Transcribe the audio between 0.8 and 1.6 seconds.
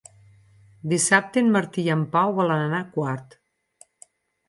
Dissabte en